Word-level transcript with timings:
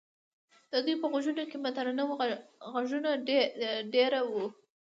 د 0.71 0.73
دوی 0.85 0.95
په 1.01 1.07
غوږونو 1.11 1.43
کې 1.49 1.57
مترنم 1.65 2.09
غږونه 2.73 3.11
دېره 3.93 4.21
وو. 4.29 4.45